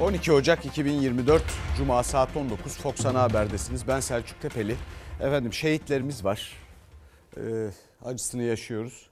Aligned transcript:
12 0.00 0.32
Ocak 0.32 0.66
2024 0.66 1.42
Cuma 1.76 2.02
saat 2.02 2.36
19 2.36 2.78
Fox 2.78 3.06
Ana 3.06 3.22
Haber'desiniz. 3.22 3.88
Ben 3.88 4.00
Selçuk 4.00 4.40
Tepeli. 4.40 4.76
Efendim 5.20 5.52
şehitlerimiz 5.52 6.24
var. 6.24 6.52
Ee, 7.36 7.40
acısını 8.04 8.42
yaşıyoruz. 8.42 9.08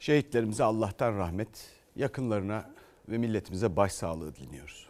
Şehitlerimize 0.00 0.64
Allah'tan 0.64 1.18
rahmet, 1.18 1.48
yakınlarına 1.96 2.70
ve 3.08 3.18
milletimize 3.18 3.76
başsağlığı 3.76 4.34
diliyoruz. 4.36 4.88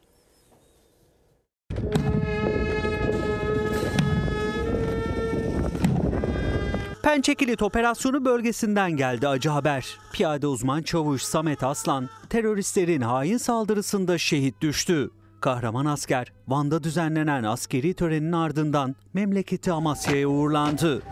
Pençekilit 7.07 7.63
operasyonu 7.63 8.25
bölgesinden 8.25 8.97
geldi 8.97 9.29
acı 9.29 9.49
haber. 9.49 9.99
Piyade 10.13 10.47
uzman 10.47 10.83
çavuş 10.83 11.23
Samet 11.23 11.63
Aslan 11.63 12.09
teröristlerin 12.31 13.01
hain 13.01 13.37
saldırısında 13.37 14.19
şehit 14.19 14.61
düştü. 14.61 15.11
Kahraman 15.41 15.87
asker 15.87 16.33
Van'da 16.49 16.83
düzenlenen 16.85 17.43
askeri 17.43 17.95
törenin 17.95 18.33
ardından 18.33 18.97
memleketi 19.15 19.73
Amasya'ya 19.73 20.29
uğurlandı. 20.29 21.03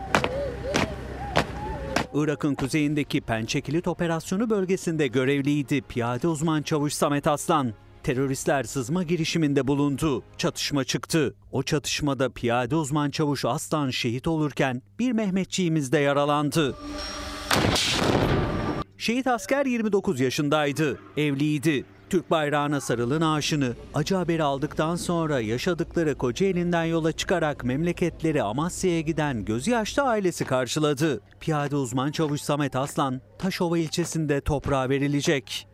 Irak'ın 2.15 2.55
kuzeyindeki 2.55 3.21
Pençekilit 3.21 3.89
operasyonu 3.89 4.51
bölgesinde 4.51 5.07
görevliydi 5.07 5.83
piyade 5.83 6.29
uzman 6.29 6.63
çavuş 6.63 6.95
Samet 6.95 7.27
Aslan. 7.27 7.73
Teröristler 8.05 8.65
sızma 8.65 9.03
girişiminde 9.03 9.67
bulundu. 9.67 10.23
Çatışma 10.39 10.85
çıktı. 10.85 11.35
O 11.53 11.63
çatışmada 11.63 12.31
piyade 12.31 12.77
uzman 12.77 13.11
çavuş 13.11 13.45
Aslan 13.45 13.91
şehit 13.91 14.27
olurken 14.27 14.83
bir 14.99 15.13
Mehmetçiğimiz 15.13 15.93
de 15.93 15.99
yaralandı. 15.99 16.75
Şehit 18.99 19.27
asker 19.27 19.67
29 19.67 20.21
yaşındaydı. 20.21 20.99
Evliydi. 21.17 21.85
Türk 22.11 22.31
bayrağına 22.31 22.81
sarılı 22.81 23.21
naaşını 23.21 23.75
acı 23.95 24.15
haberi 24.15 24.43
aldıktan 24.43 24.97
sonra 24.97 25.41
yaşadıkları 25.41 26.15
Kocaeli'nden 26.15 26.85
yola 26.85 27.13
çıkarak 27.13 27.65
memleketleri 27.65 28.43
Amasya'ya 28.43 29.01
giden 29.01 29.45
gözü 29.45 29.71
yaşlı 29.71 30.03
ailesi 30.03 30.45
karşıladı. 30.45 31.21
Piyade 31.41 31.77
uzman 31.77 32.11
çavuş 32.11 32.41
Samet 32.41 32.77
Aslan 32.77 33.21
Taşova 33.39 33.79
ilçesinde 33.79 34.41
toprağa 34.41 34.89
verilecek. 34.89 35.69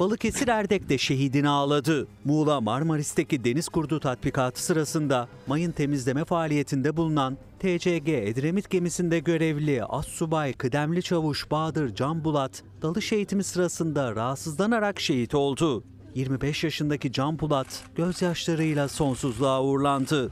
Balıkesir 0.00 0.48
Erdek'te 0.48 0.98
şehidini 0.98 1.48
ağladı. 1.48 2.06
Muğla 2.24 2.60
Marmaris'teki 2.60 3.44
deniz 3.44 3.68
kurdu 3.68 4.00
tatbikatı 4.00 4.62
sırasında 4.62 5.28
mayın 5.46 5.72
temizleme 5.72 6.24
faaliyetinde 6.24 6.96
bulunan 6.96 7.38
TCG 7.58 8.08
Edremit 8.08 8.70
gemisinde 8.70 9.18
görevli 9.18 9.84
Assubay 9.84 10.52
Kıdemli 10.52 11.02
Çavuş 11.02 11.50
Bahadır 11.50 11.94
Can 11.94 12.24
Bulat 12.24 12.62
dalış 12.82 13.12
eğitimi 13.12 13.44
sırasında 13.44 14.16
rahatsızlanarak 14.16 15.00
şehit 15.00 15.34
oldu. 15.34 15.84
25 16.14 16.64
yaşındaki 16.64 17.12
Can 17.12 17.38
Bulat 17.38 17.84
gözyaşlarıyla 17.94 18.88
sonsuzluğa 18.88 19.62
uğurlandı. 19.62 20.30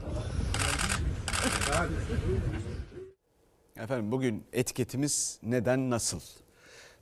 Efendim 3.77 4.11
bugün 4.11 4.43
etiketimiz 4.53 5.39
neden 5.43 5.89
nasıl? 5.89 6.19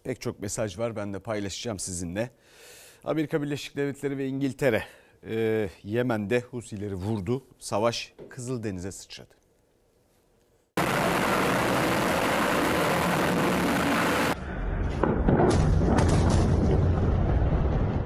Pek 0.08 0.22
çok 0.22 0.39
mesaj 0.39 0.80
var 0.80 0.95
ben 0.95 1.13
de 1.13 1.19
paylaşacağım 1.19 1.80
sizinle. 1.80 2.30
Amerika 3.03 3.41
Birleşik 3.41 3.75
Devletleri 3.75 4.17
ve 4.17 4.27
İngiltere 4.27 4.83
e, 5.23 5.69
Yemen'de 5.83 6.39
Husileri 6.39 6.95
vurdu. 6.95 7.44
Savaş 7.59 8.13
Kızıldeniz'e 8.30 8.91
sıçradı. 8.91 9.36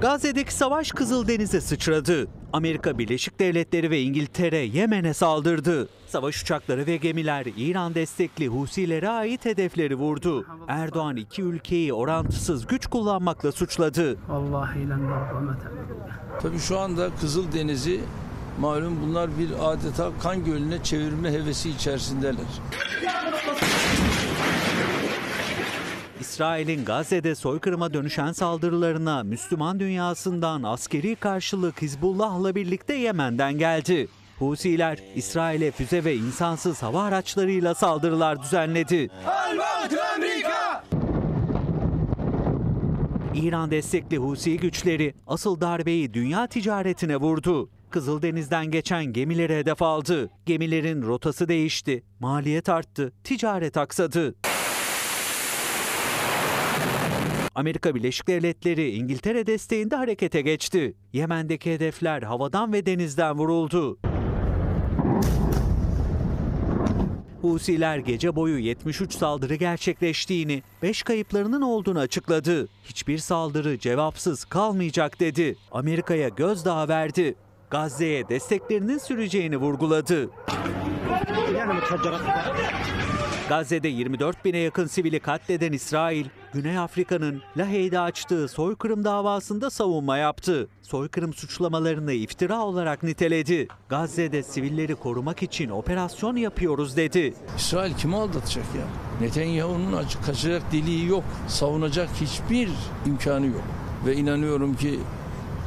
Gazze'deki 0.02 0.54
savaş 0.54 0.90
Kızıldeniz'e 0.90 1.60
sıçradı. 1.60 2.26
Amerika 2.52 2.98
Birleşik 2.98 3.40
Devletleri 3.40 3.90
ve 3.90 4.02
İngiltere 4.02 4.56
Yemen'e 4.56 5.14
saldırdı. 5.14 5.88
Savaş 6.06 6.42
uçakları 6.42 6.86
ve 6.86 6.96
gemiler 6.96 7.46
İran 7.56 7.94
destekli 7.94 8.48
Husilere 8.48 9.08
ait 9.08 9.44
hedefleri 9.44 9.94
vurdu. 9.94 10.46
Erdoğan 10.68 11.16
iki 11.16 11.42
ülkeyi 11.42 11.92
orantısız 11.92 12.66
güç 12.66 12.86
kullanmakla 12.86 13.52
suçladı. 13.52 14.16
Tabii 16.42 16.58
şu 16.58 16.78
anda 16.78 17.08
Kızıldeniz'i 17.20 18.00
malum 18.60 18.98
bunlar 19.02 19.30
bir 19.38 19.50
adeta 19.60 20.10
kan 20.22 20.44
gölüne 20.44 20.82
çevirme 20.82 21.32
hevesi 21.32 21.70
içerisindeler. 21.70 22.46
İsrail'in 26.32 26.84
Gazze'de 26.84 27.34
soykırıma 27.34 27.94
dönüşen 27.94 28.32
saldırılarına 28.32 29.22
Müslüman 29.22 29.80
dünyasından 29.80 30.62
askeri 30.62 31.16
karşılık 31.16 31.82
Hizbullah'la 31.82 32.54
birlikte 32.54 32.94
Yemen'den 32.94 33.58
geldi. 33.58 34.08
Husiler 34.38 34.98
İsrail'e 35.14 35.70
füze 35.70 36.04
ve 36.04 36.16
insansız 36.16 36.82
hava 36.82 37.02
araçlarıyla 37.02 37.74
saldırılar 37.74 38.42
düzenledi. 38.42 39.10
İran 43.34 43.70
destekli 43.70 44.18
Husi 44.18 44.56
güçleri 44.56 45.14
asıl 45.26 45.60
darbeyi 45.60 46.14
dünya 46.14 46.46
ticaretine 46.46 47.16
vurdu. 47.16 47.70
Kızıldeniz'den 47.90 48.66
geçen 48.66 49.04
gemileri 49.04 49.56
hedef 49.56 49.82
aldı. 49.82 50.30
Gemilerin 50.46 51.02
rotası 51.02 51.48
değişti, 51.48 52.02
maliyet 52.20 52.68
arttı, 52.68 53.12
ticaret 53.24 53.76
aksadı. 53.76 54.34
Amerika 57.54 57.94
Birleşik 57.94 58.28
Devletleri 58.28 58.90
İngiltere 58.90 59.46
desteğinde 59.46 59.96
harekete 59.96 60.40
geçti. 60.40 60.94
Yemen'deki 61.12 61.74
hedefler 61.74 62.22
havadan 62.22 62.72
ve 62.72 62.86
denizden 62.86 63.38
vuruldu. 63.38 63.98
Husiler 67.40 67.98
gece 67.98 68.36
boyu 68.36 68.58
73 68.58 69.12
saldırı 69.14 69.54
gerçekleştiğini, 69.54 70.62
5 70.82 71.02
kayıplarının 71.02 71.62
olduğunu 71.62 71.98
açıkladı. 71.98 72.68
Hiçbir 72.84 73.18
saldırı 73.18 73.78
cevapsız 73.78 74.44
kalmayacak 74.44 75.20
dedi. 75.20 75.56
Amerika'ya 75.72 76.28
gözdağı 76.28 76.88
verdi. 76.88 77.34
Gazze'ye 77.70 78.28
desteklerinin 78.28 78.98
süreceğini 78.98 79.56
vurguladı. 79.56 80.30
Gazze'de 83.48 83.88
24 83.88 84.44
bine 84.44 84.58
yakın 84.58 84.86
sivili 84.86 85.20
katleden 85.20 85.72
İsrail, 85.72 86.26
Güney 86.52 86.78
Afrika'nın 86.78 87.42
Lahey'de 87.56 88.00
açtığı 88.00 88.48
soykırım 88.48 89.04
davasında 89.04 89.70
savunma 89.70 90.16
yaptı. 90.16 90.68
Soykırım 90.82 91.32
suçlamalarını 91.32 92.12
iftira 92.12 92.60
olarak 92.60 93.02
niteledi. 93.02 93.68
Gazze'de 93.88 94.42
sivilleri 94.42 94.94
korumak 94.94 95.42
için 95.42 95.70
operasyon 95.70 96.36
yapıyoruz 96.36 96.96
dedi. 96.96 97.34
İsrail 97.56 97.94
kimi 97.94 98.16
aldatacak 98.16 98.64
ya? 98.78 98.84
Netanyahu'nun 99.26 99.92
açık 99.92 100.24
kaçacak 100.24 100.72
deliği 100.72 101.06
yok. 101.06 101.24
Savunacak 101.48 102.08
hiçbir 102.20 102.68
imkanı 103.06 103.46
yok. 103.46 103.64
Ve 104.06 104.16
inanıyorum 104.16 104.76
ki 104.76 105.00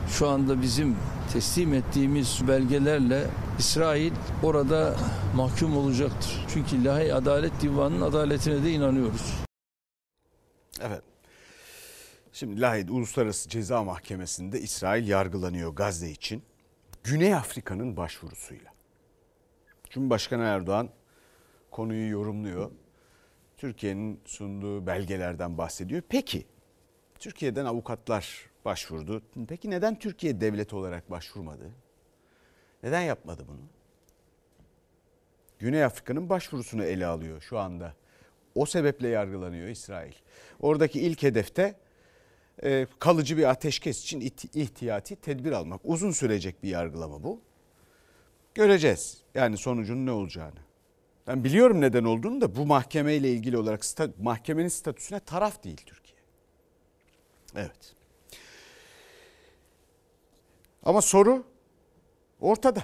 şu 0.10 0.28
anda 0.28 0.62
bizim 0.62 0.96
teslim 1.34 1.74
ettiğimiz 1.74 2.40
belgelerle 2.48 3.28
İsrail 3.60 4.14
orada 4.44 4.96
mahkum 5.36 5.78
olacaktır. 5.78 6.46
Çünkü 6.54 6.86
Lahey 6.86 7.14
Adalet 7.14 7.62
Divanı'nın 7.62 8.02
adaletine 8.02 8.64
de 8.64 8.72
inanıyoruz. 8.72 9.34
Evet. 10.82 11.02
Şimdi 12.34 12.62
Lahey 12.62 12.86
Uluslararası 12.90 13.50
Ceza 13.50 13.84
Mahkemesi'nde 13.84 14.62
İsrail 14.62 15.08
yargılanıyor 15.08 15.76
Gazze 15.76 16.10
için. 16.10 16.44
Güney 17.04 17.36
Afrika'nın 17.36 17.98
başvurusuyla. 17.98 18.72
Cumhurbaşkanı 19.90 20.44
Erdoğan 20.44 20.90
konuyu 21.72 22.12
yorumluyor. 22.12 22.72
Türkiye'nin 23.58 24.22
sunduğu 24.26 24.88
belgelerden 24.88 25.58
bahsediyor. 25.58 26.02
Peki 26.10 26.46
Türkiye'den 27.20 27.66
avukatlar 27.66 28.50
başvurdu. 28.66 29.22
Peki 29.48 29.70
neden 29.70 30.00
Türkiye 30.00 30.42
devlet 30.42 30.74
olarak 30.74 31.12
başvurmadı? 31.12 31.72
Neden 32.86 33.02
yapmadı 33.02 33.46
bunu? 33.48 33.62
Güney 35.60 35.84
Afrika'nın 35.84 36.30
başvurusunu 36.30 36.84
ele 36.84 37.06
alıyor 37.06 37.42
şu 37.42 37.60
anda. 37.60 37.94
O 38.56 38.66
sebeple 38.66 39.08
yargılanıyor 39.08 39.68
İsrail. 39.68 40.14
Oradaki 40.60 41.02
ilk 41.02 41.24
hedefte 41.24 41.76
e, 42.64 42.88
kalıcı 43.00 43.38
bir 43.38 43.50
ateşkes 43.50 44.04
için 44.04 44.22
ihtiyati 44.54 45.16
tedbir 45.16 45.52
almak. 45.52 45.82
Uzun 45.84 46.12
sürecek 46.12 46.64
bir 46.64 46.70
yargılama 46.70 47.24
bu. 47.24 47.42
Göreceğiz 48.54 49.18
yani 49.36 49.58
sonucun 49.58 50.06
ne 50.06 50.12
olacağını. 50.12 50.60
Ben 51.28 51.44
biliyorum 51.44 51.82
neden 51.82 52.04
olduğunu 52.04 52.42
da 52.42 52.56
bu 52.56 52.66
mahkemeyle 52.66 53.32
ilgili 53.32 53.58
olarak 53.58 53.84
mahkemenin 54.20 54.68
statüsüne 54.68 55.20
taraf 55.20 55.64
değil 55.64 55.82
Türkiye. 55.86 56.20
Evet. 57.56 57.96
Ama 60.84 61.02
soru 61.02 61.55
ortada. 62.42 62.84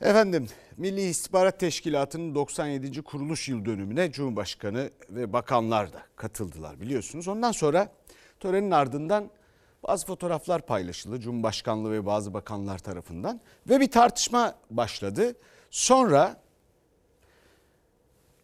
Efendim 0.00 0.48
Milli 0.76 1.00
İstihbarat 1.00 1.60
Teşkilatı'nın 1.60 2.34
97. 2.34 3.02
kuruluş 3.02 3.48
yıl 3.48 3.64
dönümüne 3.64 4.12
Cumhurbaşkanı 4.12 4.90
ve 5.10 5.32
bakanlar 5.32 5.92
da 5.92 6.02
katıldılar 6.16 6.80
biliyorsunuz. 6.80 7.28
Ondan 7.28 7.52
sonra 7.52 7.92
Törenin 8.40 8.70
ardından 8.70 9.30
bazı 9.82 10.06
fotoğraflar 10.06 10.66
paylaşıldı 10.66 11.20
Cumhurbaşkanlığı 11.20 11.92
ve 11.92 12.06
bazı 12.06 12.34
bakanlar 12.34 12.78
tarafından 12.78 13.40
ve 13.68 13.80
bir 13.80 13.90
tartışma 13.90 14.54
başladı. 14.70 15.34
Sonra 15.70 16.40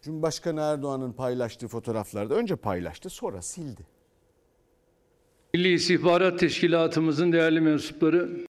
Cumhurbaşkanı 0.03 0.61
Erdoğan'ın 0.61 1.12
paylaştığı 1.12 1.69
fotoğraflarda 1.69 2.35
önce 2.35 2.57
paylaştı 2.57 3.11
sonra 3.11 3.43
sildi. 3.43 3.87
Milli 5.55 5.73
İstihbarat 5.73 6.41
Teşkilatımızın 6.41 7.33
değerli 7.33 7.61
mensupları, 7.61 8.47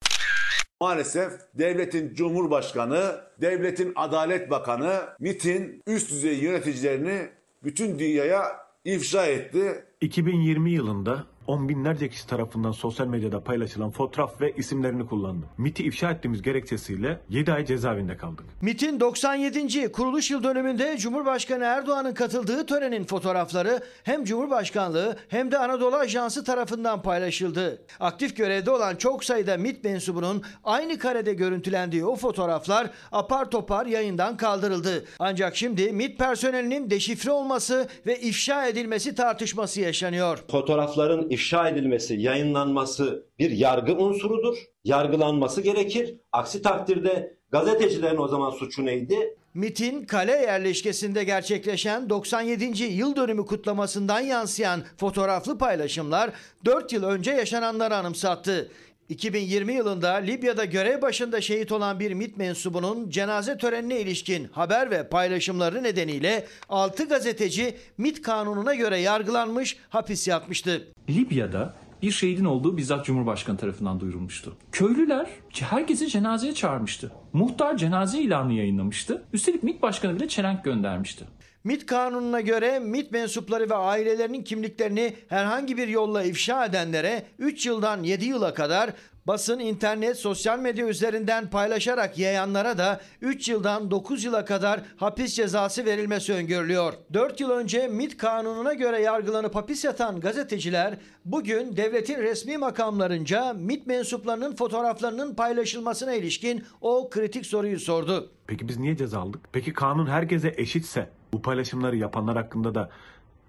Maalesef 0.82 1.32
devletin 1.54 2.14
cumhurbaşkanı, 2.14 3.22
devletin 3.42 3.94
adalet 3.96 4.50
bakanı 4.50 5.00
MIT'in 5.20 5.84
üst 5.88 6.12
düzey 6.12 6.40
yöneticilerini 6.40 7.30
bütün 7.64 8.00
dünyaya 8.00 8.44
ifşa 8.86 9.26
etti. 9.26 9.86
2020 10.02 10.72
yılında 10.72 11.24
on 11.52 11.70
binlerce 11.70 12.10
kişi 12.10 12.28
tarafından 12.28 12.72
sosyal 12.72 13.08
medyada 13.08 13.44
paylaşılan 13.44 13.92
fotoğraf 13.92 14.42
ve 14.42 14.54
isimlerini 14.58 15.06
kullandı. 15.06 15.46
MIT'i 15.58 15.84
ifşa 15.84 16.12
ettiğimiz 16.12 16.42
gerekçesiyle 16.42 17.20
7 17.30 17.54
ay 17.54 17.66
cezaevinde 17.66 18.18
kaldık. 18.18 18.46
MIT'in 18.62 19.00
97. 19.00 19.92
kuruluş 19.92 20.32
yıl 20.32 20.44
dönümünde 20.44 20.98
Cumhurbaşkanı 20.98 21.64
Erdoğan'ın 21.64 22.14
katıldığı 22.14 22.66
törenin 22.66 23.04
fotoğrafları 23.04 23.80
hem 24.04 24.24
Cumhurbaşkanlığı 24.24 25.18
hem 25.30 25.52
de 25.52 25.58
Anadolu 25.58 25.96
Ajansı 25.96 26.44
tarafından 26.44 27.02
paylaşıldı. 27.02 27.82
Aktif 28.00 28.38
görevde 28.38 28.72
olan 28.72 28.96
çok 28.96 29.24
sayıda 29.24 29.58
MIT 29.58 29.84
mensubunun 29.84 30.44
aynı 30.64 30.98
karede 31.00 31.34
görüntülendiği 31.34 32.06
o 32.06 32.16
fotoğraflar 32.16 32.90
apar 33.12 33.52
topar 33.52 33.86
yayından 33.86 34.38
kaldırıldı. 34.38 35.06
Ancak 35.20 35.56
şimdi 35.56 35.92
MIT 35.92 36.20
personelinin 36.20 36.90
deşifre 36.90 37.32
olması 37.32 37.88
ve 38.06 38.20
ifşa 38.20 38.66
edilmesi 38.68 39.16
tartışması 39.16 39.82
yaşanıyor. 39.82 40.44
fotoğrafların 40.52 41.30
ifşa 41.30 41.41
edilmesi, 41.68 42.16
yayınlanması 42.16 43.26
bir 43.40 43.52
yargı 43.52 43.94
unsurudur. 43.94 44.58
Yargılanması 44.84 45.62
gerekir. 45.62 46.16
Aksi 46.32 46.62
takdirde 46.62 47.36
gazetecilerin 47.52 48.18
o 48.18 48.28
zaman 48.28 48.50
suçu 48.50 48.86
neydi? 48.86 49.36
MIT'in 49.54 50.06
kale 50.06 50.32
yerleşkesinde 50.32 51.24
gerçekleşen 51.24 52.10
97. 52.10 52.84
yıl 52.84 53.16
dönümü 53.16 53.46
kutlamasından 53.46 54.20
yansıyan 54.20 54.84
fotoğraflı 54.98 55.58
paylaşımlar 55.58 56.32
4 56.66 56.94
yıl 56.94 57.04
önce 57.04 57.32
yaşananları 57.32 57.96
anımsattı. 57.96 58.72
2020 59.12 59.74
yılında 59.74 60.14
Libya'da 60.14 60.66
görev 60.66 61.02
başında 61.02 61.42
şehit 61.42 61.72
olan 61.72 62.00
bir 62.00 62.14
MIT 62.14 62.38
mensubunun 62.38 63.10
cenaze 63.10 63.58
törenine 63.58 64.00
ilişkin 64.00 64.48
haber 64.52 64.92
ve 64.92 65.08
paylaşımları 65.08 65.84
nedeniyle 65.84 66.46
6 66.70 67.08
gazeteci 67.08 67.78
MIT 67.98 68.22
kanununa 68.22 68.76
göre 68.76 68.98
yargılanmış, 68.98 69.78
hapis 69.90 70.28
yatmıştı. 70.28 70.88
Libya'da 71.10 71.74
bir 72.02 72.12
şehidin 72.12 72.46
olduğu 72.46 72.78
bizzat 72.78 73.06
Cumhurbaşkanı 73.06 73.58
tarafından 73.58 74.00
duyurulmuştu. 74.00 74.58
Köylüler 74.72 75.30
herkesi 75.54 76.08
cenazeye 76.08 76.54
çağırmıştı. 76.54 77.12
Muhtar 77.34 77.78
cenaze 77.78 78.20
ilanı 78.20 78.54
yayınlamıştı. 78.54 79.24
Üstelik 79.34 79.64
MİT 79.64 79.82
Başkanı 79.82 80.16
bile 80.16 80.28
çelenk 80.28 80.64
göndermişti. 80.64 81.26
MIT 81.64 81.86
kanununa 81.86 82.42
göre 82.42 82.80
MIT 82.80 83.12
mensupları 83.12 83.70
ve 83.70 83.76
ailelerinin 83.76 84.44
kimliklerini 84.44 85.14
herhangi 85.28 85.78
bir 85.78 85.88
yolla 85.88 86.24
ifşa 86.24 86.66
edenlere 86.66 87.24
3 87.40 87.66
yıldan 87.66 88.04
7 88.04 88.26
yıla 88.26 88.54
kadar 88.54 88.90
basın, 89.28 89.60
internet, 89.60 90.18
sosyal 90.18 90.60
medya 90.60 90.88
üzerinden 90.88 91.50
paylaşarak 91.50 92.18
yayanlara 92.18 92.78
da 92.78 93.02
3 93.22 93.50
yıldan 93.50 93.92
9 93.92 94.24
yıla 94.24 94.46
kadar 94.46 94.82
hapis 94.98 95.36
cezası 95.36 95.86
verilmesi 95.86 96.34
öngörülüyor. 96.34 96.94
4 97.14 97.40
yıl 97.40 97.50
önce 97.50 97.88
MIT 97.88 98.18
kanununa 98.18 98.74
göre 98.74 99.02
yargılanıp 99.02 99.56
hapis 99.56 99.86
yatan 99.86 100.20
gazeteciler 100.20 100.98
bugün 101.26 101.78
devletin 101.78 102.18
resmi 102.18 102.58
makamlarınca 102.58 103.54
MIT 103.54 103.88
mensuplarının 103.88 104.56
fotoğraflarının 104.56 105.36
paylaşılmasına 105.36 106.14
ilişkin 106.14 106.66
o 106.82 107.10
kritik 107.10 107.46
soruyu 107.46 107.80
sordu. 107.80 108.30
Peki 108.48 108.68
biz 108.68 108.78
niye 108.78 108.98
ceza 108.98 109.20
aldık? 109.20 109.42
Peki 109.52 109.74
kanun 109.74 110.08
herkese 110.08 110.54
eşitse 110.58 111.10
bu 111.34 111.42
paylaşımları 111.42 111.98
yapanlar 111.98 112.38
hakkında 112.38 112.76
da 112.76 112.90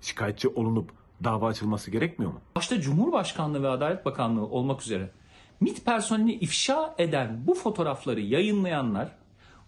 şikayetçi 0.00 0.48
olunup 0.48 0.90
dava 1.24 1.48
açılması 1.48 1.90
gerekmiyor 1.90 2.32
mu? 2.32 2.40
Başta 2.56 2.80
Cumhurbaşkanlığı 2.80 3.62
ve 3.62 3.68
Adalet 3.68 4.04
Bakanlığı 4.04 4.46
olmak 4.46 4.82
üzere 4.82 5.10
MİT 5.62 5.84
personelini 5.84 6.34
ifşa 6.34 6.94
eden 6.98 7.46
bu 7.46 7.54
fotoğrafları 7.54 8.20
yayınlayanlar 8.20 9.16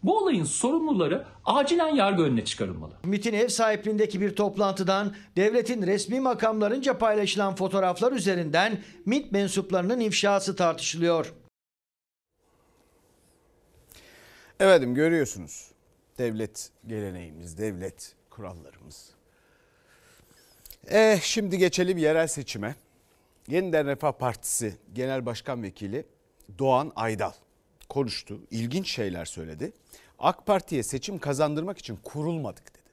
bu 0.02 0.19
olayın 0.19 0.44
sorumluları 0.44 1.25
acilen 1.44 1.94
yargı 1.94 2.23
önüne 2.23 2.44
çıkarılmalı. 2.44 2.94
MIT'in 3.05 3.32
ev 3.32 3.49
sahipliğindeki 3.49 4.20
bir 4.20 4.37
toplantıdan 4.37 5.14
devletin 5.37 5.87
resmi 5.87 6.20
makamlarınca 6.20 6.99
paylaşılan 6.99 7.55
fotoğraflar 7.55 8.12
üzerinden 8.12 8.82
MIT 9.06 9.32
mensuplarının 9.32 10.00
ifşası 10.00 10.56
tartışılıyor. 10.56 11.32
Efendim 14.61 14.94
görüyorsunuz 14.94 15.70
devlet 16.19 16.70
geleneğimiz, 16.87 17.58
devlet 17.58 18.14
kurallarımız. 18.31 19.11
Eh 20.87 21.20
şimdi 21.20 21.58
geçelim 21.58 21.99
yerel 21.99 22.26
seçime. 22.26 22.75
Yeniden 23.49 23.87
Refah 23.87 24.12
Partisi 24.12 24.75
Genel 24.94 25.26
Başkan 25.26 25.62
Vekili 25.62 26.05
Doğan 26.58 26.93
Aydal 26.96 27.32
konuştu. 27.88 28.38
İlginç 28.50 28.91
şeyler 28.91 29.25
söyledi. 29.25 29.73
AK 30.19 30.46
Parti'ye 30.46 30.82
seçim 30.82 31.19
kazandırmak 31.19 31.79
için 31.79 31.99
kurulmadık 32.05 32.75
dedi. 32.75 32.85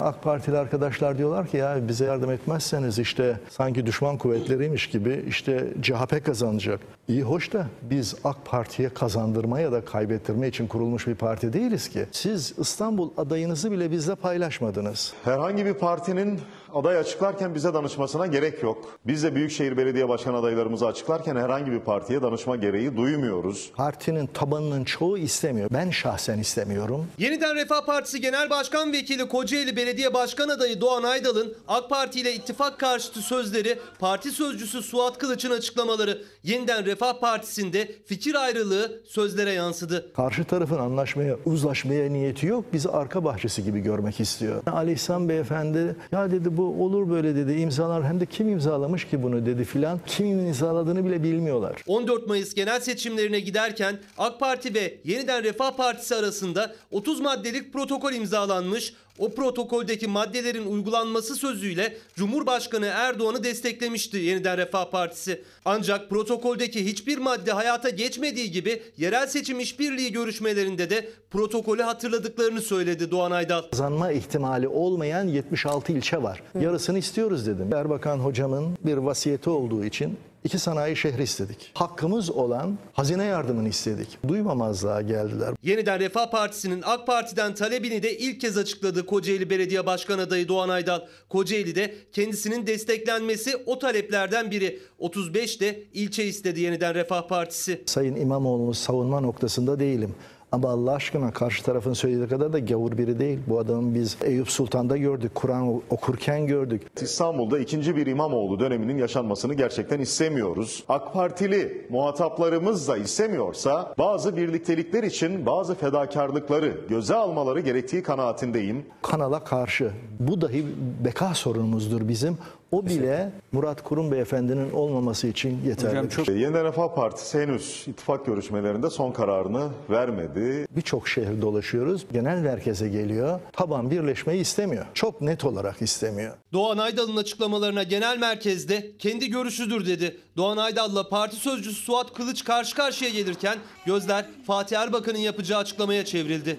AK 0.00 0.22
Partili 0.22 0.58
arkadaşlar 0.58 1.18
diyorlar 1.18 1.46
ki 1.46 1.56
ya 1.56 1.88
bize 1.88 2.04
yardım 2.04 2.30
etmezseniz 2.30 2.98
işte 2.98 3.40
sanki 3.48 3.86
düşman 3.86 4.18
kuvvetleriymiş 4.18 4.88
gibi 4.90 5.24
işte 5.28 5.68
CHP 5.82 6.24
kazanacak. 6.24 6.80
İyi 7.08 7.22
hoş 7.22 7.52
da 7.52 7.66
biz 7.82 8.14
AK 8.24 8.36
Parti'ye 8.44 8.88
kazandırma 8.88 9.60
ya 9.60 9.72
da 9.72 9.84
kaybettirme 9.84 10.48
için 10.48 10.66
kurulmuş 10.66 11.06
bir 11.06 11.14
parti 11.14 11.52
değiliz 11.52 11.88
ki. 11.88 12.06
Siz 12.12 12.54
İstanbul 12.58 13.10
adayınızı 13.16 13.70
bile 13.70 13.90
bizle 13.90 14.14
paylaşmadınız. 14.14 15.12
Herhangi 15.24 15.66
bir 15.66 15.74
partinin 15.74 16.40
aday 16.74 16.98
açıklarken 16.98 17.54
bize 17.54 17.74
danışmasına 17.74 18.26
gerek 18.26 18.62
yok. 18.62 18.98
Biz 19.06 19.22
de 19.22 19.34
Büyükşehir 19.34 19.76
Belediye 19.76 20.08
Başkan 20.08 20.34
adaylarımızı 20.34 20.86
açıklarken 20.86 21.36
herhangi 21.36 21.72
bir 21.72 21.80
partiye 21.80 22.22
danışma 22.22 22.56
gereği 22.56 22.96
duymuyoruz. 22.96 23.70
Partinin 23.76 24.26
tabanının 24.26 24.84
çoğu 24.84 25.18
istemiyor. 25.18 25.70
Ben 25.72 25.90
şahsen 25.90 26.38
istemiyorum. 26.38 27.06
Yeniden 27.18 27.56
Refah 27.56 27.86
Partisi 27.86 28.20
Genel 28.20 28.50
Başkan 28.50 28.92
Vekili 28.92 29.28
Kocaeli 29.28 29.76
Belediye 29.76 30.14
Başkan 30.14 30.48
Adayı 30.48 30.80
Doğan 30.80 31.02
Aydal'ın 31.02 31.54
AK 31.68 31.90
Parti 31.90 32.20
ile 32.20 32.34
ittifak 32.34 32.78
karşıtı 32.78 33.20
sözleri, 33.22 33.78
parti 33.98 34.30
sözcüsü 34.30 34.82
Suat 34.82 35.18
Kılıç'ın 35.18 35.50
açıklamaları 35.50 36.22
Yeniden 36.42 36.86
Refah 36.86 37.20
Partisi'nde 37.20 37.88
fikir 38.06 38.34
ayrılığı 38.34 39.00
sözlere 39.08 39.52
yansıdı. 39.52 40.12
Karşı 40.16 40.44
tarafın 40.44 40.78
anlaşmaya, 40.78 41.36
uzlaşmaya 41.44 42.10
niyeti 42.10 42.46
yok. 42.46 42.64
Bizi 42.72 42.88
arka 42.88 43.24
bahçesi 43.24 43.64
gibi 43.64 43.80
görmek 43.80 44.20
istiyor. 44.20 44.62
Ali 44.66 44.92
İhsan 44.92 45.28
Beyefendi 45.28 45.96
ya 46.12 46.30
dedi 46.30 46.56
bu 46.56 46.59
olur 46.62 47.10
böyle 47.10 47.36
dedi 47.36 47.52
imzalar 47.52 48.04
hem 48.04 48.20
de 48.20 48.26
kim 48.26 48.48
imzalamış 48.48 49.04
ki 49.04 49.22
bunu 49.22 49.46
dedi 49.46 49.64
filan. 49.64 50.00
Kimin 50.06 50.46
imzaladığını 50.46 51.04
bile 51.04 51.22
bilmiyorlar. 51.22 51.82
14 51.86 52.26
Mayıs 52.26 52.54
genel 52.54 52.80
seçimlerine 52.80 53.40
giderken 53.40 53.98
AK 54.18 54.40
Parti 54.40 54.74
ve 54.74 54.94
Yeniden 55.04 55.44
Refah 55.44 55.76
Partisi 55.76 56.14
arasında 56.14 56.74
30 56.90 57.20
maddelik 57.20 57.72
protokol 57.72 58.12
imzalanmış. 58.12 58.94
O 59.20 59.30
protokoldeki 59.30 60.06
maddelerin 60.06 60.66
uygulanması 60.66 61.36
sözüyle 61.36 61.96
Cumhurbaşkanı 62.14 62.86
Erdoğan'ı 62.86 63.44
desteklemişti 63.44 64.16
Yeniden 64.16 64.56
Refah 64.58 64.90
Partisi. 64.90 65.42
Ancak 65.64 66.10
protokoldeki 66.10 66.86
hiçbir 66.86 67.18
madde 67.18 67.52
hayata 67.52 67.90
geçmediği 67.90 68.50
gibi 68.50 68.82
yerel 68.98 69.26
seçim 69.26 69.60
işbirliği 69.60 70.12
görüşmelerinde 70.12 70.90
de 70.90 71.08
protokolü 71.30 71.82
hatırladıklarını 71.82 72.60
söyledi 72.60 73.10
Doğan 73.10 73.30
Aydal. 73.30 73.62
Kazanma 73.62 74.12
ihtimali 74.12 74.68
olmayan 74.68 75.28
76 75.28 75.92
ilçe 75.92 76.22
var. 76.22 76.42
Yarısını 76.60 76.98
istiyoruz 76.98 77.46
dedim. 77.46 77.74
Erbakan 77.74 78.18
hocamın 78.18 78.78
bir 78.84 78.96
vasiyeti 78.96 79.50
olduğu 79.50 79.84
için 79.84 80.18
iki 80.44 80.58
sanayi 80.58 80.96
şehri 80.96 81.22
istedik. 81.22 81.70
Hakkımız 81.74 82.30
olan 82.30 82.78
hazine 82.92 83.24
yardımını 83.24 83.68
istedik. 83.68 84.18
Duymamazlığa 84.28 85.02
geldiler. 85.02 85.54
Yeniden 85.62 86.00
Refah 86.00 86.30
Partisi'nin 86.30 86.82
AK 86.86 87.06
Parti'den 87.06 87.54
talebini 87.54 88.02
de 88.02 88.18
ilk 88.18 88.40
kez 88.40 88.56
açıkladı 88.58 89.06
Kocaeli 89.06 89.50
Belediye 89.50 89.86
Başkan 89.86 90.18
Adayı 90.18 90.48
Doğan 90.48 90.68
Aydal. 90.68 91.00
Kocaeli'de 91.28 91.94
kendisinin 92.12 92.66
desteklenmesi 92.66 93.56
o 93.66 93.78
taleplerden 93.78 94.50
biri. 94.50 94.80
35 94.98 95.60
de 95.60 95.82
ilçe 95.94 96.24
istedi 96.24 96.60
Yeniden 96.60 96.94
Refah 96.94 97.28
Partisi. 97.28 97.82
Sayın 97.86 98.16
İmamoğlu'nu 98.16 98.74
savunma 98.74 99.20
noktasında 99.20 99.80
değilim. 99.80 100.14
Ama 100.52 100.70
Allah 100.70 100.92
aşkına 100.92 101.30
karşı 101.32 101.64
tarafın 101.64 101.92
söylediği 101.92 102.28
kadar 102.28 102.52
da 102.52 102.58
gavur 102.58 102.98
biri 102.98 103.18
değil. 103.18 103.38
Bu 103.46 103.58
adamı 103.58 103.94
biz 103.94 104.16
Eyüp 104.24 104.50
Sultan'da 104.50 104.96
gördük, 104.96 105.34
Kur'an 105.34 105.82
okurken 105.90 106.46
gördük. 106.46 106.82
İstanbul'da 107.02 107.58
ikinci 107.58 107.96
bir 107.96 108.06
İmamoğlu 108.06 108.60
döneminin 108.60 108.98
yaşanmasını 108.98 109.54
gerçekten 109.54 110.00
istemiyoruz. 110.00 110.84
AK 110.88 111.12
Partili 111.12 111.86
muhataplarımız 111.90 112.88
da 112.88 112.96
istemiyorsa 112.96 113.94
bazı 113.98 114.36
birliktelikler 114.36 115.02
için 115.02 115.46
bazı 115.46 115.74
fedakarlıkları 115.74 116.80
göze 116.88 117.14
almaları 117.14 117.60
gerektiği 117.60 118.02
kanaatindeyim. 118.02 118.86
Kanala 119.02 119.44
karşı. 119.44 119.90
Bu 120.20 120.40
dahi 120.40 120.66
beka 121.04 121.34
sorunumuzdur 121.34 122.08
bizim. 122.08 122.38
O 122.72 122.86
bile 122.86 123.32
Murat 123.52 123.82
Kurum 123.82 124.12
Beyefendinin 124.12 124.70
olmaması 124.72 125.26
için 125.26 125.60
yeterli. 125.66 126.40
Yeniden 126.40 126.64
Refah 126.64 126.94
Partisi 126.94 127.38
henüz 127.38 127.84
ittifak 127.86 128.26
görüşmelerinde 128.26 128.90
son 128.90 129.12
kararını 129.12 129.68
vermedi. 129.90 130.66
Birçok 130.70 131.08
şehir 131.08 131.42
dolaşıyoruz. 131.42 132.06
Genel 132.12 132.38
merkeze 132.38 132.88
geliyor. 132.88 133.40
Taban 133.52 133.90
birleşmeyi 133.90 134.40
istemiyor. 134.40 134.86
Çok 134.94 135.20
net 135.20 135.44
olarak 135.44 135.82
istemiyor. 135.82 136.34
Doğan 136.52 136.78
Aydal'ın 136.78 137.16
açıklamalarına 137.16 137.82
genel 137.82 138.18
merkezde 138.18 138.96
kendi 138.98 139.30
görüşüdür 139.30 139.86
dedi. 139.86 140.16
Doğan 140.36 140.56
Aydal'la 140.56 141.08
parti 141.08 141.36
sözcüsü 141.36 141.82
Suat 141.82 142.12
Kılıç 142.14 142.44
karşı 142.44 142.76
karşıya 142.76 143.10
gelirken 143.10 143.58
gözler 143.86 144.26
Fatih 144.46 144.78
Erbakan'ın 144.78 145.18
yapacağı 145.18 145.58
açıklamaya 145.58 146.04
çevrildi. 146.04 146.56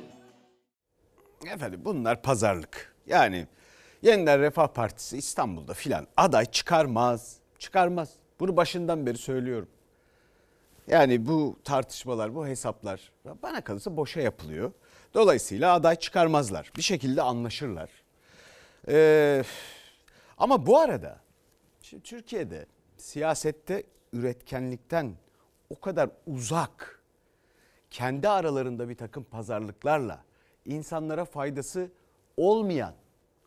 Efendim 1.54 1.82
bunlar 1.86 2.22
pazarlık. 2.22 2.94
Yani 3.08 3.48
Yeniden 4.02 4.40
Refah 4.40 4.68
Partisi 4.68 5.18
İstanbul'da 5.18 5.74
filan 5.74 6.08
aday 6.18 6.46
çıkarmaz. 6.46 7.38
Çıkarmaz. 7.60 8.14
Bunu 8.40 8.58
başından 8.58 9.06
beri 9.06 9.18
söylüyorum. 9.18 9.70
Yani 10.88 11.28
bu 11.28 11.60
tartışmalar, 11.64 12.36
bu 12.36 12.48
hesaplar 12.48 13.12
bana 13.44 13.62
kalırsa 13.64 13.98
boşa 13.98 14.22
yapılıyor. 14.22 14.72
Dolayısıyla 15.14 15.74
aday 15.74 15.96
çıkarmazlar. 15.96 16.72
Bir 16.78 16.82
şekilde 16.82 17.22
anlaşırlar. 17.22 17.90
Ee, 18.88 19.44
ama 20.38 20.66
bu 20.66 20.80
arada 20.80 21.20
şimdi 21.82 22.04
Türkiye'de 22.04 22.66
siyasette 22.98 23.84
üretkenlikten 24.14 25.14
o 25.70 25.80
kadar 25.80 26.10
uzak 26.28 27.02
kendi 27.92 28.30
aralarında 28.30 28.90
bir 28.90 28.98
takım 28.98 29.24
pazarlıklarla 29.24 30.24
insanlara 30.66 31.26
faydası 31.26 31.92
olmayan 32.38 32.94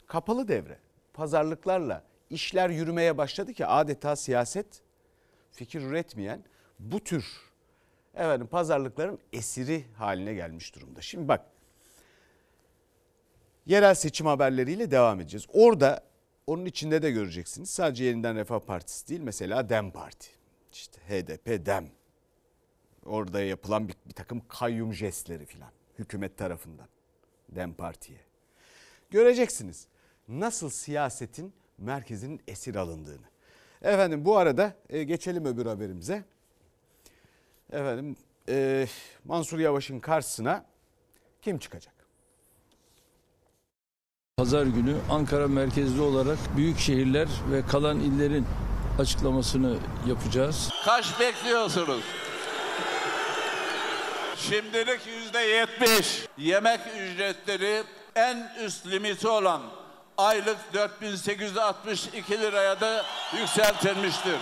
kapalı 0.07 0.49
devre 0.49 0.79
pazarlıklarla 1.13 2.05
işler 2.31 2.71
yürümeye 2.71 3.19
başladı 3.19 3.53
ki 3.53 3.67
adeta 3.67 4.17
siyaset 4.17 4.67
fikir 5.53 5.83
üretmeyen 5.83 6.45
bu 6.79 7.01
tür 7.01 7.27
efendim 8.15 8.47
pazarlıkların 8.47 9.19
esiri 9.33 9.85
haline 9.97 10.35
gelmiş 10.35 10.75
durumda. 10.75 11.01
Şimdi 11.01 11.29
bak 11.29 11.47
yerel 13.67 13.95
seçim 13.95 14.27
haberleriyle 14.27 14.91
devam 14.91 15.21
edeceğiz. 15.21 15.47
Orada 15.53 16.01
onun 16.47 16.65
içinde 16.65 17.03
de 17.03 17.11
göreceksiniz. 17.11 17.71
Sadece 17.71 18.05
yeniden 18.05 18.37
Refah 18.37 18.61
Partisi 18.61 19.09
değil 19.09 19.21
mesela 19.21 19.69
DEM 19.69 19.91
Parti. 19.91 20.29
İşte 20.73 21.01
HDP 21.09 21.67
DEM. 21.67 21.89
Orada 23.07 23.41
yapılan 23.41 23.89
bir, 23.89 23.95
bir 24.07 24.15
takım 24.15 24.43
kayyum 24.49 24.95
jestleri 24.95 25.47
filan 25.47 25.71
hükümet 25.99 26.39
tarafından 26.39 26.89
DEM 27.49 27.75
Parti'ye. 27.75 28.21
Göreceksiniz 29.11 29.89
nasıl 30.29 30.71
siyasetin 30.71 31.53
merkezinin 31.79 32.41
esir 32.49 32.75
alındığını. 32.75 33.27
Efendim 33.83 34.25
bu 34.25 34.37
arada 34.37 34.75
e, 34.91 35.05
geçelim 35.05 35.45
öbür 35.45 35.67
haberimize. 35.67 36.25
Efendim 37.73 38.17
e, 38.49 38.87
Mansur 39.25 39.59
Yavaş'ın 39.59 40.01
karşısına 40.01 40.65
kim 41.43 41.59
çıkacak? 41.59 41.95
Pazar 44.37 44.67
günü 44.67 44.97
Ankara 45.11 45.49
merkezli 45.49 46.01
olarak 46.01 46.39
büyük 46.57 46.79
şehirler 46.79 47.29
ve 47.51 47.67
kalan 47.67 48.01
illerin 48.01 48.47
açıklamasını 48.99 49.79
yapacağız. 50.09 50.71
Kaç 50.85 51.21
bekliyorsunuz? 51.21 52.05
Şimdilik 54.37 55.01
yüzde 55.07 55.39
yetmiş. 55.39 56.27
Yemek 56.39 56.81
ücretleri 57.01 57.83
en 58.15 58.51
üst 58.65 58.87
limiti 58.87 59.29
olan 59.29 59.63
aylık 60.19 60.57
4862 60.75 62.41
liraya 62.41 62.81
da 62.81 63.05
yükseltilmiştir. 63.39 64.37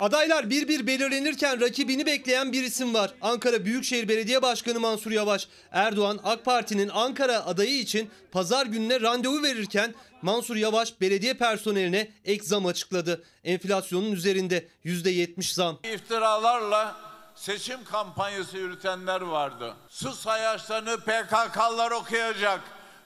Adaylar 0.00 0.50
bir 0.50 0.68
bir 0.68 0.86
belirlenirken 0.86 1.60
rakibini 1.60 2.06
bekleyen 2.06 2.52
bir 2.52 2.62
isim 2.62 2.94
var. 2.94 3.14
Ankara 3.22 3.64
Büyükşehir 3.64 4.08
Belediye 4.08 4.42
Başkanı 4.42 4.80
Mansur 4.80 5.10
Yavaş. 5.10 5.48
Erdoğan 5.72 6.20
AK 6.24 6.44
Parti'nin 6.44 6.88
Ankara 6.88 7.46
adayı 7.46 7.78
için 7.78 8.10
pazar 8.32 8.66
gününe 8.66 9.00
randevu 9.00 9.42
verirken 9.42 9.94
Mansur 10.22 10.56
Yavaş 10.56 11.00
belediye 11.00 11.34
personeline 11.34 12.08
ek 12.24 12.44
zam 12.44 12.66
açıkladı. 12.66 13.24
Enflasyonun 13.44 14.12
üzerinde 14.12 14.68
%70 14.84 15.54
zam. 15.54 15.78
İftiralarla 15.94 17.07
seçim 17.38 17.84
kampanyası 17.84 18.58
yürütenler 18.58 19.20
vardı. 19.20 19.74
Su 19.88 20.12
sayaçlarını 20.12 20.96
PKK'lar 21.00 21.90
okuyacak. 21.90 22.60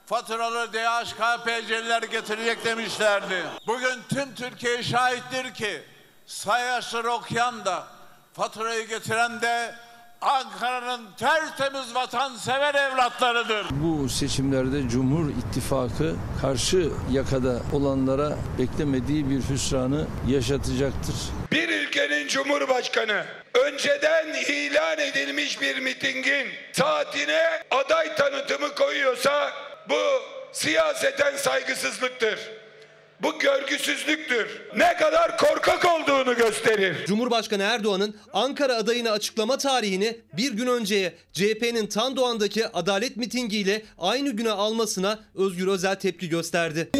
Faturaları 0.06 0.72
DHKPC'liler 0.72 2.02
getirecek 2.02 2.64
demişlerdi. 2.64 3.44
Bugün 3.66 3.98
tüm 4.08 4.34
Türkiye 4.34 4.82
şahittir 4.82 5.54
ki 5.54 5.82
sayaçları 6.26 7.10
okuyan 7.10 7.64
da 7.64 7.86
faturayı 8.32 8.88
getiren 8.88 9.40
de 9.40 9.74
Ankara'nın 10.20 11.06
tertemiz 11.16 11.94
vatansever 11.94 12.74
evlatlarıdır. 12.74 13.66
Bu 13.70 14.08
seçimlerde 14.08 14.88
Cumhur 14.88 15.30
İttifakı 15.30 16.14
karşı 16.40 16.90
yakada 17.10 17.60
olanlara 17.72 18.36
beklemediği 18.58 19.30
bir 19.30 19.40
hüsranı 19.48 20.06
yaşatacaktır. 20.28 21.14
Bir 21.52 21.68
ülkenin 21.68 22.28
cumhurbaşkanı 22.28 23.24
önceden 23.54 24.34
ilan 24.48 24.98
edilmiş 24.98 25.60
bir 25.60 25.78
mitingin 25.78 26.46
saatine 26.72 27.42
aday 27.70 28.14
tanıtımı 28.16 28.74
koyuyorsa 28.74 29.50
bu 29.88 30.00
siyaseten 30.52 31.36
saygısızlıktır. 31.36 32.38
Bu 33.22 33.38
görgüsüzlüktür. 33.38 34.62
Ne 34.76 34.96
kadar 34.96 35.38
korkak 35.38 35.84
olduğunu 35.84 36.36
gösterir. 36.36 37.06
Cumhurbaşkanı 37.06 37.62
Erdoğan'ın 37.62 38.16
Ankara 38.32 38.74
adayını 38.76 39.10
açıklama 39.10 39.58
tarihini 39.58 40.16
bir 40.32 40.52
gün 40.52 40.66
önceye 40.66 41.12
CHP'nin 41.32 41.86
Tandoğan'daki 41.86 42.68
adalet 42.68 43.16
mitingiyle 43.16 43.82
aynı 43.98 44.30
güne 44.30 44.50
almasına 44.50 45.18
Özgür 45.34 45.68
Özel 45.68 45.94
tepki 45.94 46.28
gösterdi. 46.28 46.90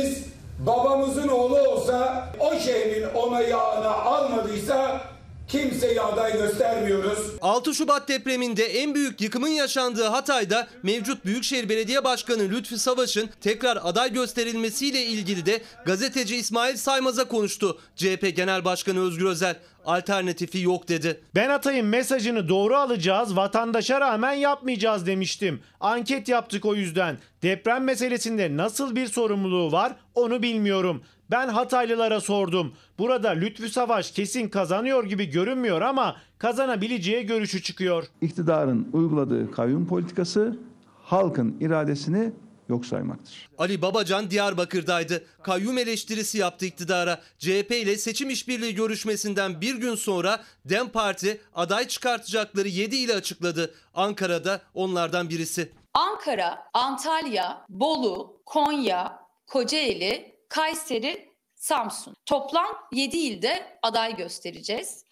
Babamızın 0.67 1.29
oğlu 1.29 1.59
olsa 1.59 2.29
o 2.39 2.59
şehrin 2.59 3.05
onayını 3.15 3.87
almadıysa 3.87 5.12
kimseye 5.49 6.01
aday 6.01 6.33
göstermiyoruz. 6.33 7.19
6 7.41 7.75
Şubat 7.75 8.09
depreminde 8.09 8.65
en 8.65 8.95
büyük 8.95 9.21
yıkımın 9.21 9.49
yaşandığı 9.49 10.07
Hatay'da 10.07 10.69
mevcut 10.83 11.25
Büyükşehir 11.25 11.69
Belediye 11.69 12.05
Başkanı 12.05 12.43
Lütfi 12.43 12.79
Savaş'ın 12.79 13.31
tekrar 13.41 13.79
aday 13.83 14.13
gösterilmesiyle 14.13 15.03
ilgili 15.03 15.47
de 15.47 15.63
gazeteci 15.87 16.37
İsmail 16.37 16.77
Saymaz'a 16.77 17.29
konuştu. 17.29 17.79
CHP 17.97 18.37
Genel 18.37 18.65
Başkanı 18.65 19.01
Özgür 19.01 19.27
Özel 19.27 19.57
alternatifi 19.87 20.61
yok 20.61 20.89
dedi. 20.89 21.21
Ben 21.35 21.51
Atay'ın 21.51 21.87
mesajını 21.87 22.49
doğru 22.49 22.77
alacağız, 22.77 23.37
vatandaşa 23.37 24.01
rağmen 24.01 24.33
yapmayacağız 24.33 25.07
demiştim. 25.07 25.63
Anket 25.81 26.29
yaptık 26.29 26.65
o 26.65 26.75
yüzden. 26.75 27.19
Deprem 27.43 27.85
meselesinde 27.85 28.57
nasıl 28.57 28.97
bir 28.97 29.07
sorumluluğu 29.07 29.73
var 29.73 29.93
onu 30.15 30.43
bilmiyorum. 30.43 31.03
Ben 31.33 31.49
Hataylılara 31.49 32.21
sordum. 32.21 32.73
Burada 32.99 33.31
Lütfü 33.31 33.69
Savaş 33.69 34.11
kesin 34.11 34.49
kazanıyor 34.49 35.05
gibi 35.05 35.31
görünmüyor 35.31 35.81
ama 35.81 36.17
kazanabileceği 36.39 37.27
görüşü 37.27 37.63
çıkıyor. 37.63 38.05
İktidarın 38.21 38.89
uyguladığı 38.93 39.51
kayyum 39.51 39.87
politikası 39.87 40.57
halkın 41.03 41.57
iradesini 41.61 42.33
yok 42.69 42.87
saymaktır. 42.87 43.49
Ali 43.59 43.83
Babacan 43.83 44.31
Diyarbakır'daydı. 44.31 45.25
Kayyum 45.43 45.79
eleştirisi 45.79 46.39
yaptı 46.39 46.67
iktidara. 46.67 47.21
CHP 47.39 47.71
ile 47.71 47.97
seçim 47.97 48.31
işbirliği 48.31 48.75
görüşmesinden 48.75 49.61
bir 49.61 49.75
gün 49.75 49.95
sonra 49.95 50.41
DEM 50.65 50.89
Parti 50.89 51.41
aday 51.55 51.89
çıkartacakları 51.89 52.69
7 52.69 52.97
ile 52.97 53.15
açıkladı. 53.15 53.75
Ankara'da 53.95 54.61
onlardan 54.75 55.31
birisi. 55.31 55.73
Ankara, 55.95 56.59
Antalya, 56.75 57.67
Bolu, 57.69 58.37
Konya, 58.47 59.19
Kocaeli, 59.47 60.33
Kayseri, 60.53 61.29
Samsun. 61.55 62.17
Toplam 62.27 62.67
7 62.93 63.17
ilde 63.17 63.79
aday 63.83 64.17
göstereceğiz. 64.17 65.05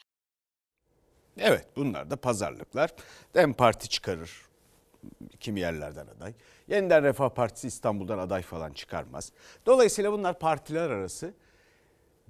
Evet 1.39 1.67
bunlar 1.77 2.11
da 2.11 2.17
pazarlıklar. 2.17 2.91
Dem 3.35 3.53
Parti 3.53 3.89
çıkarır 3.89 4.43
kimi 5.41 5.61
yerlerden 5.61 6.07
aday. 6.07 6.35
Yeniden 6.69 7.03
Refah 7.03 7.29
Partisi 7.29 7.67
İstanbul'dan 7.69 8.19
aday 8.19 8.43
falan 8.43 8.73
çıkarmaz. 8.73 9.33
Dolayısıyla 9.67 10.13
bunlar 10.13 10.39
partiler 10.39 10.91
arası 10.91 11.35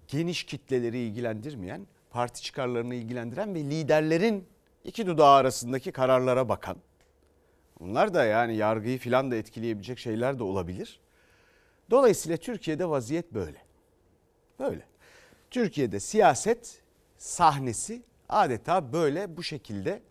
geniş 0.09 0.45
kitleleri 0.45 0.99
ilgilendirmeyen, 0.99 1.87
parti 2.11 2.43
çıkarlarını 2.43 2.95
ilgilendiren 2.95 3.55
ve 3.55 3.59
liderlerin 3.61 4.49
iki 4.85 5.07
dudağı 5.07 5.35
arasındaki 5.35 5.93
kararlara 5.93 6.49
bakan. 6.49 6.77
Bunlar 7.81 8.15
da 8.15 8.25
yani 8.25 8.57
yargıyı 8.57 8.99
filan 8.99 9.31
da 9.31 9.37
etkileyebilecek 9.37 9.99
şeyler 9.99 10.39
de 10.39 10.43
olabilir. 10.43 11.01
Dolayısıyla 11.91 12.37
Türkiye'de 12.37 12.89
vaziyet 12.89 13.35
böyle. 13.35 13.59
Böyle. 14.59 14.83
Türkiye'de 15.51 16.01
siyaset 16.01 16.81
sahnesi 17.19 18.03
adeta 18.29 18.93
böyle 18.93 19.37
bu 19.37 19.43
şekilde 19.43 20.03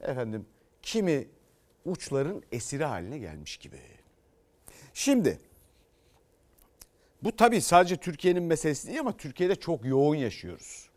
efendim 0.00 0.46
kimi 0.82 1.28
uçların 1.84 2.42
esiri 2.52 2.84
haline 2.84 3.18
gelmiş 3.18 3.56
gibi. 3.56 3.80
Şimdi 4.94 5.38
bu 7.22 7.36
tabii 7.36 7.60
sadece 7.60 7.96
Türkiye'nin 7.96 8.42
meselesi 8.42 8.88
değil 8.88 9.00
ama 9.00 9.16
Türkiye'de 9.16 9.54
çok 9.54 9.84
yoğun 9.84 10.14
yaşıyoruz. 10.14 10.90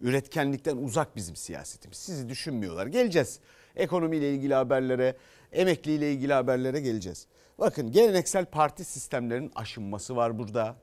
Üretkenlikten 0.00 0.76
uzak 0.76 1.16
bizim 1.16 1.36
siyasetimiz. 1.36 1.98
Sizi 1.98 2.28
düşünmüyorlar. 2.28 2.86
Geleceğiz. 2.86 3.40
Ekonomiyle 3.76 4.34
ilgili 4.34 4.54
haberlere, 4.54 5.16
emekliyle 5.52 6.12
ilgili 6.12 6.32
haberlere 6.32 6.80
geleceğiz. 6.80 7.26
Bakın 7.58 7.92
geleneksel 7.92 8.46
parti 8.46 8.84
sistemlerinin 8.84 9.52
aşınması 9.54 10.16
var 10.16 10.38
burada. 10.38 10.76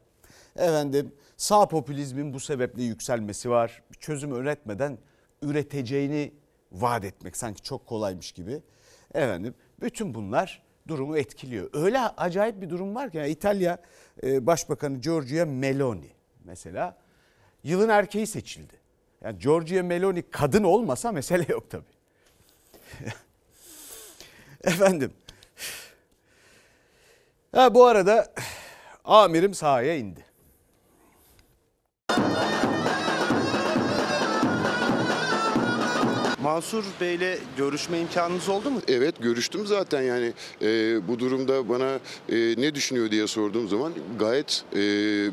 Efendim 0.56 1.14
sağ 1.38 1.68
popülizmin 1.68 2.34
bu 2.34 2.40
sebeple 2.40 2.84
yükselmesi 2.84 3.50
var. 3.50 3.84
Bir 3.92 3.98
çözüm 3.98 4.36
üretmeden 4.36 4.98
üreteceğini 5.42 6.34
vaat 6.72 7.06
etmek 7.06 7.38
sanki 7.38 7.62
çok 7.62 7.86
kolaymış 7.86 8.32
gibi. 8.32 8.62
Efendim 9.14 9.56
bütün 9.82 10.14
bunlar 10.14 10.64
durumu 10.88 11.18
etkiliyor. 11.18 11.70
Öyle 11.74 12.00
acayip 12.00 12.62
bir 12.62 12.70
durum 12.70 12.96
var 12.96 13.12
ki 13.12 13.18
yani 13.18 13.30
İtalya 13.30 13.78
e, 14.24 14.46
Başbakanı 14.46 14.98
Giorgia 14.98 15.46
Meloni 15.46 16.12
mesela 16.44 16.98
yılın 17.64 17.90
erkeği 17.90 18.28
seçildi. 18.28 18.74
Yani 19.22 19.40
Giorgia 19.40 19.84
Meloni 19.84 20.24
kadın 20.32 20.64
olmasa 20.64 21.12
mesele 21.12 21.46
yok 21.50 21.70
tabii. 21.70 21.96
Efendim. 24.64 25.12
Ha, 27.56 27.74
bu 27.74 27.86
arada 27.86 28.28
amirim 29.06 29.54
sahaya 29.54 29.96
indi. 29.96 30.26
Mansur 36.46 36.84
Bey'le 37.02 37.38
görüşme 37.58 38.00
imkanınız 38.00 38.50
oldu 38.50 38.72
mu? 38.72 38.82
Evet 38.88 39.16
görüştüm 39.20 39.68
zaten 39.68 40.02
yani 40.02 40.34
e, 40.62 41.08
bu 41.08 41.20
durumda 41.20 41.70
bana 41.70 42.00
e, 42.30 42.36
ne 42.58 42.76
düşünüyor 42.76 43.12
diye 43.12 43.28
sorduğum 43.28 43.68
zaman 43.68 43.94
gayet 44.20 44.64
e, 44.74 44.80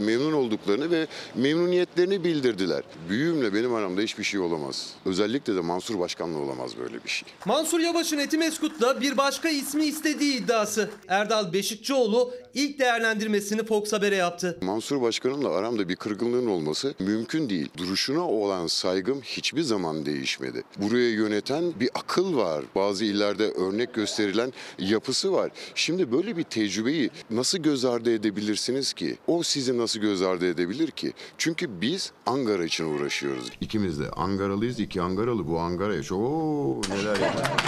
memnun 0.01 0.33
olduklarını 0.33 0.91
ve 0.91 1.07
memnuniyetlerini 1.35 2.25
bildirdiler. 2.25 2.83
Büyüğümle 3.09 3.55
benim 3.55 3.75
aramda 3.75 4.01
hiçbir 4.01 4.25
şey 4.25 4.41
olamaz. 4.41 4.89
Özellikle 5.07 5.57
de 5.57 5.61
Mansur 5.61 5.99
Başkan'la 5.99 6.39
olamaz 6.39 6.79
böyle 6.79 7.05
bir 7.05 7.09
şey. 7.09 7.29
Mansur 7.47 7.81
Yavaş'ın 7.81 8.19
Etimeskut'ta 8.19 9.01
bir 9.01 9.17
başka 9.17 9.49
ismi 9.49 9.85
istediği 9.85 10.37
iddiası. 10.37 10.91
Erdal 11.09 11.53
Beşikçioğlu 11.53 12.31
ilk 12.55 12.79
değerlendirmesini 12.79 13.65
Fox 13.65 13.93
Haber'e 13.93 14.17
yaptı. 14.17 14.59
Mansur 14.63 15.03
Başkan'ımla 15.03 15.49
aramda 15.51 15.89
bir 15.89 15.97
kırgınlığın 15.97 16.47
olması 16.47 16.95
mümkün 16.99 17.51
değil. 17.51 17.69
Duruşuna 17.77 18.29
olan 18.29 18.67
saygım 18.67 19.21
hiçbir 19.21 19.63
zaman 19.63 20.07
değişmedi. 20.07 20.63
Buraya 20.79 21.11
yöneten 21.11 21.65
bir 21.81 21.91
akıl 21.95 22.37
var. 22.37 22.65
Bazı 22.75 23.05
illerde 23.05 23.51
örnek 23.51 23.95
gösterilen 23.95 24.53
yapısı 24.79 25.33
var. 25.33 25.51
Şimdi 25.75 26.13
böyle 26.13 26.37
bir 26.37 26.43
tecrübeyi 26.43 27.11
nasıl 27.31 27.59
göz 27.59 27.85
ardı 27.85 28.15
edebilirsiniz 28.15 28.93
ki? 28.93 29.17
O 29.27 29.43
sizi 29.43 29.79
nasıl 29.79 30.01
göz 30.01 30.23
ardı 30.23 30.51
edebilir 30.51 30.91
ki? 30.91 31.13
Çünkü 31.39 31.81
biz 31.81 32.13
Ankara 32.27 32.65
için 32.65 32.85
uğraşıyoruz. 32.85 33.51
İkimiz 33.61 34.01
de 34.01 34.11
Angaralıyız. 34.11 34.81
iki 34.81 35.03
Angaralı 35.03 35.49
bu 35.49 35.59
Ankara'ya 35.59 36.03
çok 36.03 36.89
neler 36.89 37.21
yapar. 37.21 37.62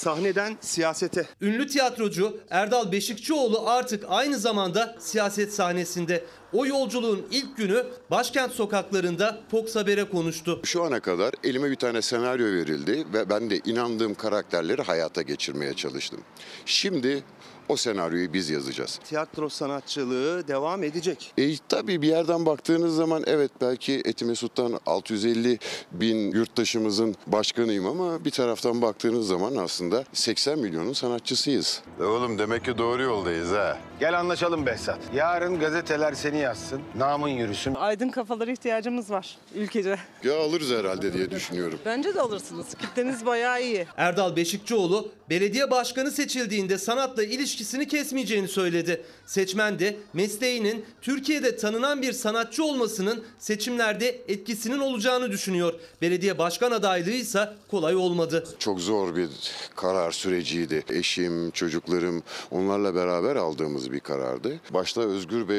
Sahneden 0.00 0.56
siyasete. 0.60 1.26
Ünlü 1.40 1.66
tiyatrocu 1.66 2.40
Erdal 2.50 2.92
Beşikçioğlu 2.92 3.68
artık 3.68 4.04
aynı 4.08 4.38
zamanda 4.38 4.96
siyaset 4.98 5.54
sahnesinde. 5.54 6.24
O 6.52 6.66
yolculuğun 6.66 7.26
ilk 7.30 7.56
günü 7.56 7.86
başkent 8.10 8.52
sokaklarında 8.52 9.40
Fox 9.50 9.76
Haber'e 9.76 10.04
konuştu. 10.04 10.60
Şu 10.64 10.82
ana 10.82 11.00
kadar 11.00 11.34
elime 11.44 11.70
bir 11.70 11.76
tane 11.76 12.02
senaryo 12.02 12.46
verildi 12.46 13.06
ve 13.12 13.30
ben 13.30 13.50
de 13.50 13.60
inandığım 13.64 14.14
karakterleri 14.14 14.82
hayata 14.82 15.22
geçirmeye 15.22 15.74
çalıştım. 15.74 16.20
Şimdi 16.66 17.24
o 17.70 17.76
senaryoyu 17.76 18.32
biz 18.32 18.50
yazacağız. 18.50 19.00
Tiyatro 19.04 19.48
sanatçılığı 19.48 20.48
devam 20.48 20.82
edecek. 20.84 21.32
E, 21.38 21.56
tabii 21.68 22.02
bir 22.02 22.08
yerden 22.08 22.46
baktığınız 22.46 22.96
zaman 22.96 23.22
evet 23.26 23.50
belki 23.60 24.02
Etimesut'tan 24.04 24.80
650 24.86 25.58
bin 25.92 26.32
yurttaşımızın 26.32 27.16
başkanıyım 27.26 27.86
ama 27.86 28.24
bir 28.24 28.30
taraftan 28.30 28.82
baktığınız 28.82 29.26
zaman 29.26 29.56
aslında 29.56 30.04
80 30.12 30.58
milyonun 30.58 30.92
sanatçısıyız. 30.92 31.82
E 32.00 32.02
Oğlum 32.02 32.38
demek 32.38 32.64
ki 32.64 32.78
doğru 32.78 33.02
yoldayız 33.02 33.50
ha. 33.50 33.78
Gel 34.00 34.20
anlaşalım 34.20 34.66
Behzat. 34.66 34.98
Yarın 35.14 35.60
gazeteler 35.60 36.12
seni 36.12 36.38
yazsın, 36.38 36.80
namın 36.96 37.28
yürüsün. 37.28 37.74
Aydın 37.74 38.08
kafalara 38.08 38.50
ihtiyacımız 38.50 39.10
var 39.10 39.38
ülkece. 39.54 39.96
Ya 40.24 40.40
alırız 40.40 40.70
herhalde 40.70 41.12
diye 41.12 41.30
düşünüyorum. 41.30 41.78
Bence 41.84 42.14
de 42.14 42.20
alırsınız. 42.20 42.66
Kitleniz 42.80 43.26
bayağı 43.26 43.62
iyi. 43.62 43.86
Erdal 43.96 44.36
Beşikçioğlu 44.36 45.08
belediye 45.30 45.70
başkanı 45.70 46.10
seçildiğinde 46.10 46.78
sanatla 46.78 47.22
ilişkisini 47.60 47.88
kesmeyeceğini 47.88 48.48
söyledi. 48.48 49.02
Seçmen 49.26 49.78
de 49.78 49.96
mesleğinin 50.12 50.84
Türkiye'de 51.02 51.56
tanınan 51.56 52.02
bir 52.02 52.12
sanatçı 52.12 52.64
olmasının 52.64 53.24
seçimlerde 53.38 54.20
etkisinin 54.28 54.78
olacağını 54.78 55.30
düşünüyor. 55.30 55.74
Belediye 56.02 56.38
başkan 56.38 56.70
adaylığı 56.70 57.10
ise 57.10 57.48
kolay 57.70 57.96
olmadı. 57.96 58.44
Çok 58.58 58.80
zor 58.80 59.16
bir 59.16 59.28
karar 59.76 60.12
süreciydi. 60.12 60.84
Eşim, 60.88 61.50
çocuklarım 61.50 62.22
onlarla 62.50 62.94
beraber 62.94 63.36
aldığımız 63.36 63.92
bir 63.92 64.00
karardı. 64.00 64.60
Başta 64.70 65.00
Özgür 65.00 65.48
Bey 65.48 65.58